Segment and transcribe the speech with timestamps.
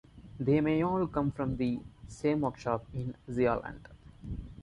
[0.39, 3.87] They may all come from the same workshop in Zealand.